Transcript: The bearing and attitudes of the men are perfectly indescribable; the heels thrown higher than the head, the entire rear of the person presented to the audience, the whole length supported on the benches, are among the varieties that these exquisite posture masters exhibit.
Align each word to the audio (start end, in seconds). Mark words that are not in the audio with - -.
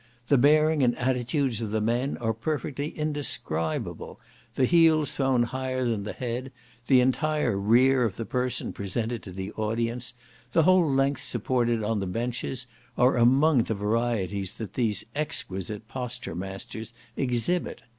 The 0.29 0.37
bearing 0.39 0.81
and 0.81 0.97
attitudes 0.97 1.61
of 1.61 1.69
the 1.69 1.79
men 1.79 2.17
are 2.17 2.33
perfectly 2.33 2.89
indescribable; 2.89 4.19
the 4.55 4.65
heels 4.65 5.11
thrown 5.11 5.43
higher 5.43 5.85
than 5.85 6.01
the 6.05 6.11
head, 6.13 6.51
the 6.87 7.01
entire 7.01 7.55
rear 7.55 8.03
of 8.03 8.15
the 8.15 8.25
person 8.25 8.73
presented 8.73 9.21
to 9.21 9.31
the 9.31 9.51
audience, 9.51 10.15
the 10.53 10.63
whole 10.63 10.91
length 10.91 11.21
supported 11.21 11.83
on 11.83 11.99
the 11.99 12.07
benches, 12.07 12.65
are 12.97 13.15
among 13.15 13.65
the 13.65 13.75
varieties 13.75 14.53
that 14.53 14.73
these 14.73 15.05
exquisite 15.13 15.87
posture 15.87 16.33
masters 16.33 16.95
exhibit. 17.15 17.83